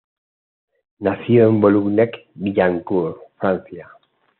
Nació 0.97 1.47
en 1.49 1.61
Boulogne-Billancourt, 1.61 3.19
Francia. 3.37 3.87